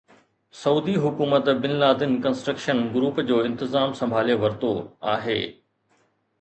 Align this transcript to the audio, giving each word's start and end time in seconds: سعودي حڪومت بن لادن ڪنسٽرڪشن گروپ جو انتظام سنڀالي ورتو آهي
سعودي 0.61 0.95
حڪومت 1.03 1.49
بن 1.65 1.75
لادن 1.83 2.15
ڪنسٽرڪشن 2.23 2.83
گروپ 2.95 3.21
جو 3.29 3.39
انتظام 3.51 3.93
سنڀالي 4.03 4.41
ورتو 4.47 4.75
آهي 5.17 5.41